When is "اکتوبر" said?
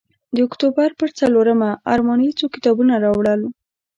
0.47-0.89